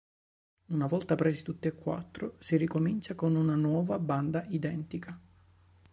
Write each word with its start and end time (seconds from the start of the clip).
Una 0.69 0.87
volta 0.87 1.13
presi 1.13 1.43
tutti 1.43 1.67
e 1.67 1.75
quattro 1.75 2.33
si 2.39 2.57
ricomincia 2.57 3.13
con 3.13 3.35
una 3.35 3.53
nuova 3.53 3.99
banda 3.99 4.43
identica. 4.45 5.21